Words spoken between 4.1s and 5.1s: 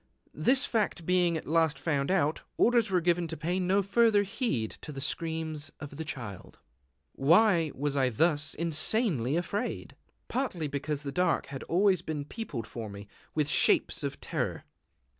heed to the